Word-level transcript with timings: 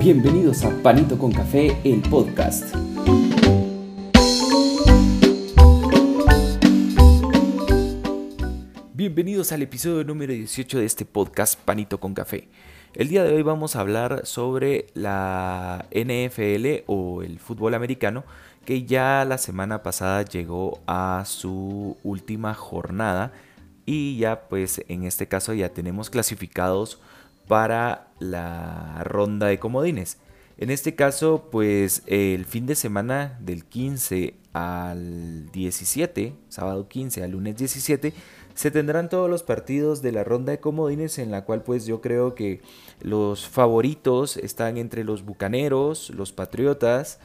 Bienvenidos 0.00 0.64
a 0.64 0.70
Panito 0.82 1.18
con 1.18 1.30
Café, 1.30 1.78
el 1.84 2.00
podcast. 2.00 2.74
Bienvenidos 8.94 9.52
al 9.52 9.60
episodio 9.60 10.02
número 10.04 10.32
18 10.32 10.78
de 10.78 10.86
este 10.86 11.04
podcast 11.04 11.60
Panito 11.60 12.00
con 12.00 12.14
Café. 12.14 12.48
El 12.94 13.08
día 13.08 13.24
de 13.24 13.34
hoy 13.34 13.42
vamos 13.42 13.76
a 13.76 13.80
hablar 13.80 14.22
sobre 14.24 14.86
la 14.94 15.84
NFL 15.90 16.84
o 16.86 17.20
el 17.20 17.38
fútbol 17.38 17.74
americano 17.74 18.24
que 18.64 18.84
ya 18.84 19.26
la 19.26 19.36
semana 19.36 19.82
pasada 19.82 20.22
llegó 20.22 20.80
a 20.86 21.24
su 21.26 21.98
última 22.02 22.54
jornada 22.54 23.32
y 23.84 24.16
ya 24.16 24.48
pues 24.48 24.82
en 24.88 25.04
este 25.04 25.28
caso 25.28 25.52
ya 25.52 25.68
tenemos 25.68 26.08
clasificados 26.08 27.00
para 27.50 28.12
la 28.20 29.02
ronda 29.02 29.48
de 29.48 29.58
comodines. 29.58 30.18
En 30.56 30.70
este 30.70 30.94
caso 30.94 31.48
pues 31.50 32.04
el 32.06 32.44
fin 32.44 32.64
de 32.66 32.76
semana 32.76 33.36
del 33.40 33.64
15 33.64 34.34
al 34.52 35.50
17, 35.50 36.34
sábado 36.48 36.86
15 36.86 37.24
al 37.24 37.32
lunes 37.32 37.56
17, 37.56 38.14
se 38.54 38.70
tendrán 38.70 39.08
todos 39.08 39.28
los 39.28 39.42
partidos 39.42 40.00
de 40.00 40.12
la 40.12 40.22
ronda 40.22 40.52
de 40.52 40.60
comodines 40.60 41.18
en 41.18 41.32
la 41.32 41.44
cual 41.44 41.64
pues 41.64 41.86
yo 41.86 42.00
creo 42.00 42.36
que 42.36 42.60
los 43.00 43.48
favoritos 43.48 44.36
están 44.36 44.76
entre 44.76 45.02
los 45.02 45.24
Bucaneros, 45.24 46.10
los 46.10 46.30
Patriotas, 46.30 47.18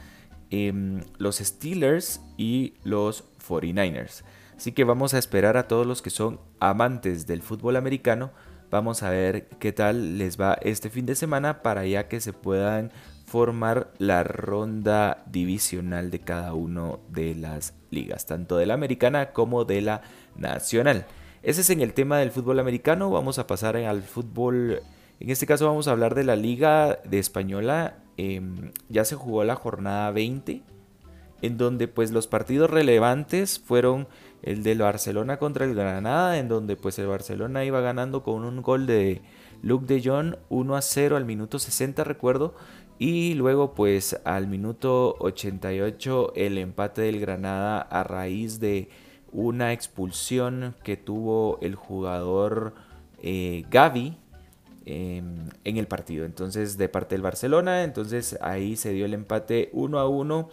em, 0.50 1.02
los 1.20 1.36
Steelers 1.36 2.20
y 2.36 2.74
los 2.84 3.26
49ers. 3.48 4.24
Así 4.58 4.72
que 4.72 4.86
vamos 4.86 5.14
a 5.14 5.20
esperar 5.20 5.55
a 5.55 5.68
todos 5.68 5.86
los 5.86 6.02
que 6.02 6.10
son 6.10 6.40
amantes 6.60 7.28
del 7.28 7.44
fútbol 7.44 7.76
americano. 7.76 8.32
Vamos 8.72 9.04
a 9.04 9.10
ver 9.10 9.48
qué 9.60 9.72
tal 9.72 10.18
les 10.18 10.40
va 10.40 10.58
este 10.62 10.90
fin 10.90 11.05
de 11.05 11.16
semana 11.16 11.62
para 11.62 11.86
ya 11.86 12.08
que 12.08 12.20
se 12.20 12.34
puedan 12.34 12.91
formar 13.26 13.91
la 13.98 14.24
ronda 14.24 15.24
divisional 15.32 16.12
de 16.12 16.20
cada 16.20 16.54
uno 16.54 16.99
de 17.10 17.36
las 17.36 17.74
ligas, 17.90 18.26
tanto 18.26 18.58
de 18.58 18.66
la 18.66 18.74
americana 18.76 19.34
como 19.34 19.66
de 19.66 19.82
la 19.82 20.02
nacional. 20.36 21.05
Ese 21.43 21.62
es 21.62 21.70
en 21.70 21.82
el 21.82 21.93
tema 21.93 22.18
del 22.18 22.32
fútbol 22.32 22.60
americano. 22.60 23.12
Vamos 23.12 23.38
a 23.38 23.46
pasar 23.46 23.77
al 23.77 24.02
fútbol. 24.02 24.82
En 25.20 25.30
este 25.30 25.46
caso 25.46 25.68
vamos 25.68 25.88
a 25.88 25.91
hablar 25.91 26.16
de 26.16 26.24
la 26.24 26.36
Liga 26.36 26.99
de 27.04 27.20
Española. 27.20 27.98
Em, 28.18 28.71
ya 28.90 29.05
se 29.05 29.16
jugó 29.16 29.43
la 29.43 29.55
jornada 29.55 30.10
20, 30.12 30.63
en 31.46 31.57
donde 31.57 31.88
pues 31.88 32.12
los 32.12 32.27
partidos 32.27 32.70
relevantes 32.70 33.60
fueron 33.60 34.07
el 34.41 34.63
del 34.63 34.79
Barcelona 34.79 35.38
contra 35.38 35.65
el 35.65 35.76
Granada, 35.76 36.37
en 36.40 36.48
donde 36.48 36.76
pues 36.76 36.98
el 36.99 37.07
Barcelona 37.07 37.65
iba 37.65 37.82
ganando 37.82 38.24
con 38.24 38.43
un 38.43 38.62
gol 38.62 38.87
de 38.87 39.21
Luke 39.62 39.85
de 39.85 40.02
Jong 40.04 40.35
1 40.49 40.76
a 40.76 40.82
0 40.82 41.18
al 41.18 41.26
minuto 41.26 41.60
60 41.60 42.04
recuerdo 42.04 42.55
y 42.98 43.34
luego 43.34 43.74
pues 43.74 44.20
al 44.24 44.48
minuto 44.48 45.15
88 45.20 46.34
el 46.35 46.57
empate 46.57 47.02
del 47.02 47.20
Granada 47.20 47.82
a 47.82 48.04
raíz 48.04 48.59
de 48.59 48.90
una 49.32 49.74
expulsión 49.74 50.76
que 50.84 50.96
tuvo 50.98 51.59
el 51.62 51.76
jugador 51.76 52.74
eh, 53.21 53.65
Gaby 53.70 54.18
em, 54.85 55.49
en 55.63 55.77
el 55.77 55.87
partido. 55.87 56.26
Entonces, 56.26 56.77
de 56.77 56.87
parte 56.87 57.15
del 57.15 57.21
Barcelona, 57.21 57.84
entonces 57.84 58.37
ahí 58.41 58.77
se 58.77 58.93
dio 58.93 59.05
el 59.05 59.13
empate 59.13 59.70
1 59.74 59.99
a 59.99 60.07
1 60.07 60.49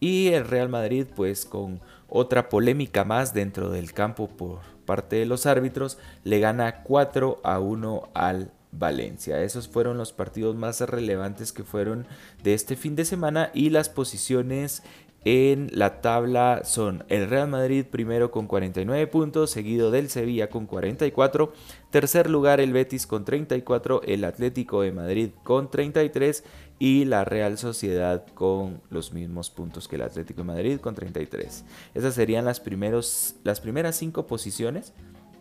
y 0.00 0.28
el 0.28 0.46
Real 0.46 0.68
Madrid, 0.68 1.06
pues 1.14 1.46
con 1.46 1.80
otra 2.08 2.48
polémica 2.48 3.04
más 3.04 3.34
dentro 3.34 3.70
del 3.70 3.92
campo 3.92 4.28
por 4.28 4.60
parte 4.84 5.16
de 5.16 5.26
los 5.26 5.46
árbitros, 5.46 5.98
le 6.24 6.38
gana 6.38 6.82
4 6.82 7.40
a 7.42 7.58
1 7.58 8.08
al 8.14 8.52
Valencia. 8.72 9.42
Esos 9.42 9.68
fueron 9.68 9.96
los 9.96 10.12
partidos 10.12 10.54
más 10.54 10.80
relevantes 10.80 11.52
que 11.52 11.64
fueron 11.64 12.06
de 12.42 12.54
este 12.54 12.76
fin 12.76 12.96
de 12.96 13.04
semana 13.04 13.50
y 13.54 13.70
las 13.70 13.88
posiciones 13.88 14.82
en 15.26 15.70
la 15.72 16.00
tabla 16.02 16.60
son 16.62 17.02
el 17.08 17.28
Real 17.28 17.48
Madrid 17.48 17.84
primero 17.84 18.30
con 18.30 18.46
49 18.46 19.08
puntos, 19.08 19.50
seguido 19.50 19.90
del 19.90 20.08
Sevilla 20.08 20.50
con 20.50 20.66
44, 20.66 21.52
tercer 21.90 22.30
lugar 22.30 22.60
el 22.60 22.72
Betis 22.72 23.08
con 23.08 23.24
34, 23.24 24.02
el 24.04 24.24
Atlético 24.24 24.82
de 24.82 24.92
Madrid 24.92 25.30
con 25.42 25.68
33 25.68 26.44
y 26.78 27.06
la 27.06 27.24
Real 27.24 27.58
Sociedad 27.58 28.24
con 28.34 28.80
los 28.88 29.12
mismos 29.12 29.50
puntos 29.50 29.88
que 29.88 29.96
el 29.96 30.02
Atlético 30.02 30.42
de 30.42 30.46
Madrid 30.46 30.78
con 30.78 30.94
33. 30.94 31.64
Esas 31.94 32.14
serían 32.14 32.44
las, 32.44 32.60
primeros, 32.60 33.34
las 33.42 33.60
primeras 33.60 33.96
cinco 33.96 34.28
posiciones. 34.28 34.92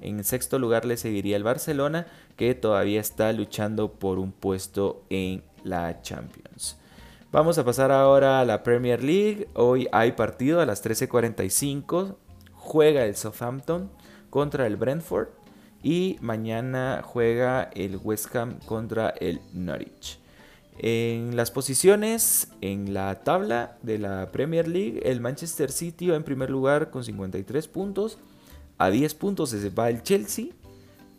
En 0.01 0.23
sexto 0.23 0.57
lugar 0.57 0.85
le 0.85 0.97
seguiría 0.97 1.37
el 1.37 1.43
Barcelona, 1.43 2.07
que 2.37 2.55
todavía 2.55 2.99
está 2.99 3.31
luchando 3.33 3.91
por 3.91 4.17
un 4.17 4.31
puesto 4.31 5.03
en 5.11 5.43
la 5.63 6.01
Champions. 6.01 6.79
Vamos 7.35 7.57
a 7.57 7.65
pasar 7.65 7.91
ahora 7.91 8.39
a 8.39 8.45
la 8.45 8.63
Premier 8.63 9.03
League. 9.03 9.49
Hoy 9.55 9.89
hay 9.91 10.13
partido 10.13 10.61
a 10.61 10.65
las 10.65 10.81
13:45. 10.81 12.15
Juega 12.53 13.03
el 13.03 13.17
Southampton 13.17 13.91
contra 14.29 14.65
el 14.67 14.77
Brentford. 14.77 15.27
Y 15.83 16.15
mañana 16.21 17.01
juega 17.03 17.63
el 17.75 17.99
West 18.01 18.33
Ham 18.37 18.59
contra 18.65 19.09
el 19.09 19.41
Norwich. 19.51 20.17
En 20.77 21.35
las 21.35 21.51
posiciones 21.51 22.53
en 22.61 22.93
la 22.93 23.13
tabla 23.25 23.79
de 23.81 23.99
la 23.99 24.31
Premier 24.31 24.69
League, 24.69 25.01
el 25.03 25.19
Manchester 25.19 25.73
City 25.73 26.07
va 26.07 26.15
en 26.15 26.23
primer 26.23 26.49
lugar 26.49 26.89
con 26.89 27.03
53 27.03 27.67
puntos. 27.67 28.17
A 28.77 28.89
10 28.89 29.13
puntos 29.15 29.49
se 29.49 29.69
va 29.71 29.89
el 29.89 30.03
Chelsea. 30.03 30.53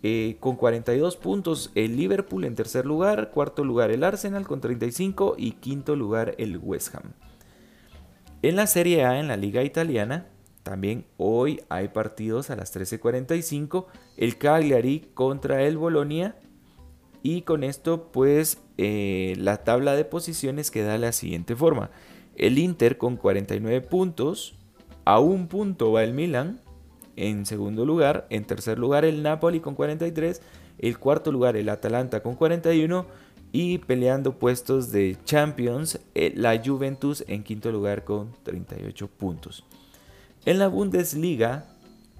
Eh, 0.02 0.36
con 0.40 0.56
42 0.56 1.16
puntos 1.16 1.72
el 1.74 1.96
Liverpool 1.96 2.44
en 2.44 2.54
tercer 2.54 2.86
lugar, 2.86 3.30
cuarto 3.30 3.64
lugar 3.64 3.90
el 3.90 4.04
Arsenal 4.04 4.46
con 4.46 4.60
35 4.60 5.34
y 5.38 5.52
quinto 5.52 5.96
lugar 5.96 6.34
el 6.38 6.58
West 6.58 6.94
Ham. 6.94 7.12
En 8.42 8.56
la 8.56 8.66
Serie 8.66 9.04
A, 9.04 9.18
en 9.18 9.26
la 9.26 9.36
Liga 9.36 9.64
Italiana, 9.64 10.26
también 10.62 11.06
hoy 11.16 11.60
hay 11.68 11.88
partidos 11.88 12.50
a 12.50 12.56
las 12.56 12.74
13:45, 12.74 13.86
el 14.16 14.36
Cagliari 14.36 15.08
contra 15.14 15.62
el 15.62 15.78
Bolonia 15.78 16.36
y 17.22 17.42
con 17.42 17.64
esto 17.64 18.12
pues 18.12 18.58
eh, 18.76 19.34
la 19.38 19.64
tabla 19.64 19.96
de 19.96 20.04
posiciones 20.04 20.70
queda 20.70 20.92
de 20.92 20.98
la 20.98 21.12
siguiente 21.12 21.56
forma. 21.56 21.90
El 22.36 22.58
Inter 22.58 22.98
con 22.98 23.16
49 23.16 23.80
puntos, 23.80 24.56
a 25.04 25.20
un 25.20 25.48
punto 25.48 25.92
va 25.92 26.04
el 26.04 26.12
Milan, 26.12 26.60
en 27.16 27.46
segundo 27.46 27.84
lugar. 27.84 28.26
En 28.30 28.44
tercer 28.44 28.78
lugar 28.78 29.04
el 29.04 29.22
Napoli 29.22 29.60
con 29.60 29.74
43. 29.74 30.40
El 30.78 30.98
cuarto 30.98 31.32
lugar 31.32 31.56
el 31.56 31.68
Atalanta 31.68 32.22
con 32.22 32.36
41. 32.36 33.06
Y 33.52 33.78
peleando 33.78 34.38
puestos 34.38 34.92
de 34.92 35.16
Champions, 35.24 36.00
eh, 36.14 36.32
la 36.36 36.60
Juventus 36.62 37.24
en 37.26 37.42
quinto 37.42 37.72
lugar 37.72 38.04
con 38.04 38.32
38 38.42 39.08
puntos. 39.08 39.64
En 40.44 40.58
la 40.58 40.68
Bundesliga, 40.68 41.64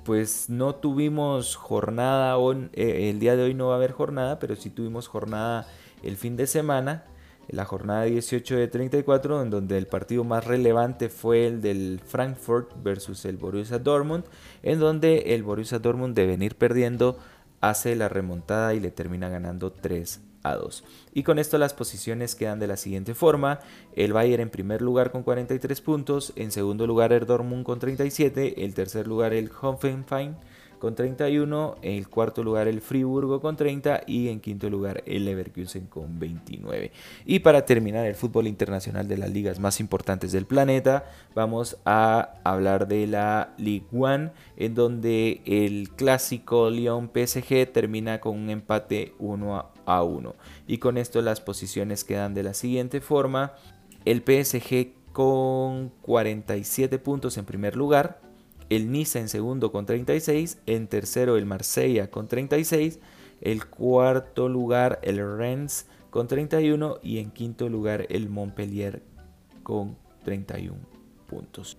pues 0.04 0.48
no 0.48 0.76
tuvimos 0.76 1.56
jornada, 1.56 2.36
eh, 2.72 3.10
el 3.10 3.18
día 3.18 3.36
de 3.36 3.42
hoy 3.42 3.54
no 3.54 3.68
va 3.68 3.74
a 3.74 3.76
haber 3.76 3.92
jornada, 3.92 4.38
pero 4.38 4.56
sí 4.56 4.70
tuvimos 4.70 5.08
jornada 5.08 5.66
el 6.02 6.16
fin 6.16 6.36
de 6.36 6.46
semana 6.46 7.04
la 7.48 7.64
jornada 7.64 8.04
18 8.04 8.56
de 8.56 8.68
34, 8.68 9.42
en 9.42 9.50
donde 9.50 9.78
el 9.78 9.86
partido 9.86 10.24
más 10.24 10.44
relevante 10.44 11.08
fue 11.08 11.46
el 11.46 11.60
del 11.60 12.00
Frankfurt 12.04 12.70
versus 12.82 13.24
el 13.24 13.36
Borussia 13.36 13.78
Dortmund, 13.78 14.24
en 14.62 14.78
donde 14.80 15.34
el 15.34 15.42
Borussia 15.42 15.78
Dortmund 15.78 16.14
de 16.14 16.26
venir 16.26 16.56
perdiendo 16.56 17.18
hace 17.60 17.96
la 17.96 18.08
remontada 18.08 18.74
y 18.74 18.80
le 18.80 18.90
termina 18.90 19.28
ganando 19.28 19.72
3 19.72 20.20
a 20.42 20.56
2. 20.56 20.84
Y 21.14 21.22
con 21.22 21.38
esto 21.38 21.58
las 21.58 21.74
posiciones 21.74 22.34
quedan 22.34 22.58
de 22.58 22.66
la 22.66 22.76
siguiente 22.76 23.14
forma: 23.14 23.60
el 23.94 24.12
Bayern 24.12 24.42
en 24.42 24.50
primer 24.50 24.82
lugar 24.82 25.10
con 25.10 25.22
43 25.22 25.80
puntos, 25.80 26.32
en 26.36 26.52
segundo 26.52 26.86
lugar 26.86 27.12
el 27.12 27.26
Dortmund 27.26 27.64
con 27.64 27.78
37, 27.78 28.64
el 28.64 28.74
tercer 28.74 29.06
lugar 29.06 29.32
el 29.32 29.50
Hoffenheim 29.60 30.34
con 30.78 30.94
31, 30.94 31.76
en 31.82 31.92
el 31.94 32.08
cuarto 32.08 32.42
lugar 32.42 32.68
el 32.68 32.80
Friburgo 32.80 33.40
con 33.40 33.56
30 33.56 34.02
y 34.06 34.28
en 34.28 34.40
quinto 34.40 34.70
lugar 34.70 35.02
el 35.06 35.24
Leverkusen 35.24 35.86
con 35.86 36.18
29. 36.18 36.92
Y 37.24 37.40
para 37.40 37.64
terminar 37.64 38.06
el 38.06 38.14
fútbol 38.14 38.46
internacional 38.46 39.08
de 39.08 39.18
las 39.18 39.30
ligas 39.30 39.58
más 39.58 39.80
importantes 39.80 40.32
del 40.32 40.46
planeta, 40.46 41.04
vamos 41.34 41.76
a 41.84 42.34
hablar 42.44 42.88
de 42.88 43.06
la 43.06 43.54
Ligue 43.58 43.86
1 43.92 44.30
en 44.56 44.74
donde 44.74 45.40
el 45.44 45.90
clásico 45.96 46.70
Lyon 46.70 47.10
PSG 47.12 47.72
termina 47.72 48.20
con 48.20 48.36
un 48.36 48.50
empate 48.50 49.14
1 49.18 49.70
a 49.86 50.02
1. 50.02 50.34
Y 50.66 50.78
con 50.78 50.98
esto 50.98 51.22
las 51.22 51.40
posiciones 51.40 52.04
quedan 52.04 52.34
de 52.34 52.42
la 52.42 52.54
siguiente 52.54 53.00
forma. 53.00 53.54
El 54.04 54.18
PSG 54.18 54.92
con 55.12 55.88
47 56.02 56.98
puntos 56.98 57.38
en 57.38 57.46
primer 57.46 57.74
lugar, 57.74 58.20
el 58.70 58.90
Niza 58.90 59.20
en 59.20 59.28
segundo 59.28 59.72
con 59.72 59.86
36, 59.86 60.58
en 60.66 60.88
tercero 60.88 61.36
el 61.36 61.46
Marsella 61.46 62.10
con 62.10 62.28
36, 62.28 62.98
el 63.40 63.66
cuarto 63.66 64.48
lugar 64.48 64.98
el 65.02 65.18
Rennes 65.38 65.86
con 66.10 66.28
31 66.28 66.98
y 67.02 67.18
en 67.18 67.30
quinto 67.30 67.68
lugar 67.68 68.06
el 68.08 68.28
Montpellier 68.28 69.02
con 69.62 69.96
31 70.24 70.76
puntos. 71.26 71.76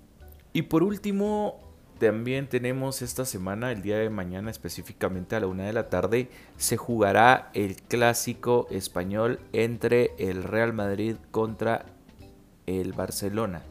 Y 0.54 0.64
por 0.64 0.84
último, 0.84 1.60
también 2.00 2.48
tenemos 2.48 3.02
esta 3.02 3.26
semana, 3.26 3.72
el 3.72 3.82
día 3.82 3.98
de 3.98 4.10
mañana 4.10 4.52
específicamente 4.52 5.36
a 5.36 5.40
la 5.40 5.48
una 5.48 5.66
de 5.66 5.74
la 5.74 5.90
tarde, 5.90 6.30
se 6.58 6.78
jugará 6.78 7.50
el 7.54 7.76
clásico 7.76 8.68
español 8.70 9.40
entre 9.52 10.12
el 10.20 10.44
Real 10.44 10.74
Madrid 10.74 11.16
contra 11.32 11.86
el 12.68 12.94
Barcelona. 12.94 13.64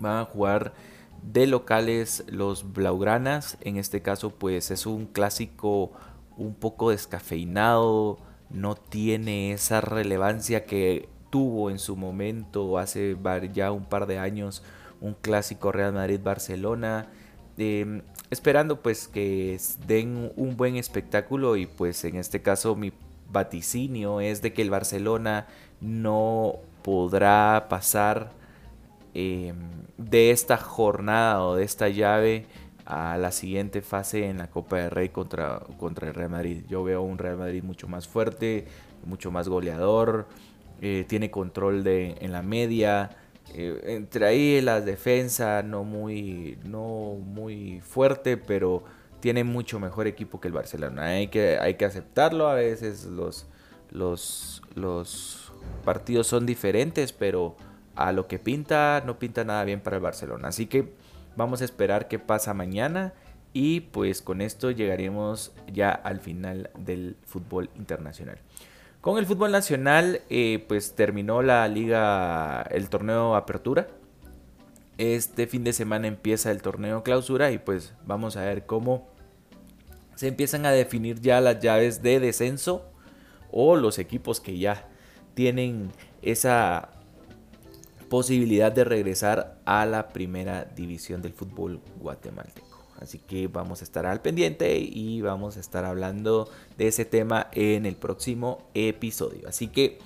Van 0.00 0.18
a 0.18 0.24
jugar 0.24 0.72
de 1.22 1.46
locales 1.46 2.24
los 2.28 2.72
Blaugranas. 2.72 3.58
En 3.60 3.76
este 3.76 4.02
caso, 4.02 4.30
pues 4.30 4.70
es 4.70 4.86
un 4.86 5.06
clásico 5.06 5.92
un 6.36 6.54
poco 6.54 6.90
descafeinado. 6.90 8.18
No 8.50 8.74
tiene 8.74 9.52
esa 9.52 9.80
relevancia 9.80 10.66
que 10.66 11.08
tuvo 11.30 11.70
en 11.70 11.78
su 11.78 11.96
momento 11.96 12.78
hace 12.78 13.16
ya 13.52 13.72
un 13.72 13.84
par 13.84 14.06
de 14.06 14.18
años 14.18 14.62
un 15.00 15.14
clásico 15.14 15.72
Real 15.72 15.92
Madrid-Barcelona. 15.92 17.08
Em, 17.58 18.02
esperando 18.30 18.82
pues 18.82 19.08
que 19.08 19.58
den 19.86 20.32
un 20.36 20.56
buen 20.56 20.76
espectáculo 20.76 21.56
y 21.56 21.66
pues 21.66 22.04
en 22.04 22.16
este 22.16 22.42
caso 22.42 22.76
mi 22.76 22.92
vaticinio 23.30 24.20
es 24.20 24.42
de 24.42 24.52
que 24.52 24.62
el 24.62 24.70
Barcelona 24.70 25.46
no 25.80 26.56
podrá 26.82 27.66
pasar 27.68 28.32
em, 29.18 29.56
de 29.96 30.30
esta 30.30 30.58
jornada 30.58 31.42
o 31.42 31.56
de 31.56 31.64
esta 31.64 31.88
llave 31.88 32.44
a 32.84 33.16
la 33.16 33.32
siguiente 33.32 33.80
fase 33.80 34.26
en 34.26 34.36
la 34.36 34.50
Copa 34.50 34.76
del 34.76 34.90
Rey 34.90 35.08
contra, 35.08 35.60
contra 35.78 36.08
el 36.08 36.14
Real 36.14 36.28
Madrid. 36.28 36.64
Yo 36.68 36.84
veo 36.84 37.00
un 37.00 37.16
Real 37.16 37.38
Madrid 37.38 37.62
mucho 37.62 37.88
más 37.88 38.06
fuerte, 38.06 38.66
mucho 39.06 39.30
más 39.30 39.48
goleador, 39.48 40.26
eh, 40.82 41.06
tiene 41.08 41.30
control 41.30 41.82
de, 41.82 42.16
en 42.20 42.30
la 42.30 42.42
media. 42.42 43.16
Eh, 43.54 43.80
entre 43.86 44.26
ahí 44.26 44.60
la 44.60 44.82
defensa 44.82 45.62
no 45.62 45.82
muy, 45.82 46.58
no 46.64 47.14
muy 47.18 47.80
fuerte, 47.80 48.36
pero 48.36 48.84
tiene 49.20 49.44
mucho 49.44 49.80
mejor 49.80 50.06
equipo 50.06 50.40
que 50.40 50.48
el 50.48 50.54
Barcelona. 50.54 51.06
Hay 51.06 51.28
que, 51.28 51.58
hay 51.58 51.74
que 51.74 51.86
aceptarlo. 51.86 52.48
A 52.48 52.54
veces 52.54 53.06
los, 53.06 53.46
los, 53.90 54.62
los 54.74 55.52
partidos 55.86 56.26
son 56.26 56.44
diferentes, 56.44 57.12
pero 57.14 57.56
a 57.96 58.12
lo 58.12 58.26
que 58.28 58.38
pinta, 58.38 59.02
no 59.04 59.18
pinta 59.18 59.44
nada 59.44 59.64
bien 59.64 59.80
para 59.80 59.96
el 59.96 60.02
Barcelona. 60.02 60.48
Así 60.48 60.66
que 60.66 60.92
vamos 61.36 61.62
a 61.62 61.64
esperar 61.64 62.08
qué 62.08 62.18
pasa 62.18 62.54
mañana. 62.54 63.14
Y 63.52 63.80
pues 63.80 64.20
con 64.20 64.42
esto 64.42 64.70
llegaremos 64.70 65.52
ya 65.72 65.90
al 65.90 66.20
final 66.20 66.70
del 66.78 67.16
fútbol 67.24 67.70
internacional. 67.74 68.38
Con 69.00 69.18
el 69.18 69.24
fútbol 69.24 69.52
nacional, 69.52 70.20
eh, 70.28 70.64
pues 70.68 70.94
terminó 70.94 71.40
la 71.40 71.66
liga, 71.68 72.62
el 72.70 72.90
torneo 72.90 73.34
Apertura. 73.34 73.88
Este 74.98 75.46
fin 75.46 75.64
de 75.64 75.72
semana 75.72 76.06
empieza 76.06 76.50
el 76.50 76.60
torneo 76.60 77.02
Clausura 77.02 77.50
y 77.50 77.58
pues 77.58 77.94
vamos 78.04 78.36
a 78.36 78.42
ver 78.42 78.66
cómo 78.66 79.08
se 80.16 80.28
empiezan 80.28 80.66
a 80.66 80.72
definir 80.72 81.20
ya 81.20 81.40
las 81.40 81.60
llaves 81.60 82.02
de 82.02 82.18
descenso 82.20 82.84
o 83.52 83.76
los 83.76 83.98
equipos 83.98 84.40
que 84.40 84.58
ya 84.58 84.88
tienen 85.34 85.92
esa 86.22 86.95
posibilidad 88.08 88.72
de 88.72 88.84
regresar 88.84 89.58
a 89.64 89.86
la 89.86 90.08
primera 90.08 90.64
división 90.64 91.22
del 91.22 91.32
fútbol 91.32 91.80
guatemalteco. 92.00 92.66
Así 93.00 93.18
que 93.18 93.48
vamos 93.48 93.80
a 93.80 93.84
estar 93.84 94.06
al 94.06 94.22
pendiente 94.22 94.78
y 94.78 95.20
vamos 95.20 95.56
a 95.56 95.60
estar 95.60 95.84
hablando 95.84 96.48
de 96.78 96.88
ese 96.88 97.04
tema 97.04 97.48
en 97.52 97.86
el 97.86 97.96
próximo 97.96 98.68
episodio. 98.74 99.48
Así 99.48 99.68
que 99.68 99.98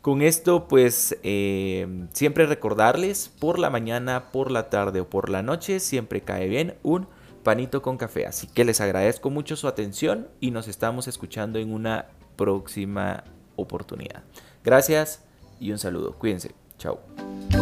con 0.00 0.22
esto 0.22 0.68
pues 0.68 1.16
eh, 1.22 2.06
siempre 2.12 2.46
recordarles 2.46 3.28
por 3.28 3.58
la 3.58 3.68
mañana, 3.68 4.30
por 4.32 4.50
la 4.50 4.70
tarde 4.70 5.00
o 5.00 5.10
por 5.10 5.28
la 5.28 5.42
noche 5.42 5.80
siempre 5.80 6.22
cae 6.22 6.48
bien 6.48 6.76
un 6.82 7.06
panito 7.42 7.82
con 7.82 7.98
café. 7.98 8.26
Así 8.26 8.46
que 8.46 8.64
les 8.64 8.80
agradezco 8.80 9.30
mucho 9.30 9.56
su 9.56 9.68
atención 9.68 10.28
y 10.40 10.50
nos 10.50 10.68
estamos 10.68 11.08
escuchando 11.08 11.58
en 11.58 11.72
una 11.72 12.06
próxima 12.36 13.24
oportunidad. 13.56 14.22
Gracias 14.64 15.24
y 15.60 15.72
un 15.72 15.78
saludo. 15.78 16.14
Cuídense. 16.14 16.67
Chao. 16.78 17.57